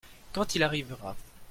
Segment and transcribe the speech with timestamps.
[0.33, 1.15] Quand il arrivera.